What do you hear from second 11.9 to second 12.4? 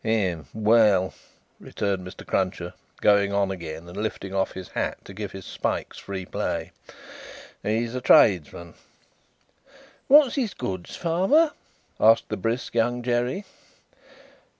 asked the